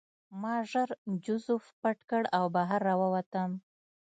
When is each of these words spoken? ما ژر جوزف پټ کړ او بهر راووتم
ما 0.41 0.55
ژر 0.69 0.89
جوزف 1.23 1.63
پټ 1.81 1.97
کړ 2.09 2.23
او 2.37 2.43
بهر 2.55 2.79
راووتم 2.87 3.51